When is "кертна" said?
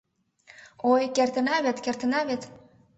1.15-1.55, 1.85-2.19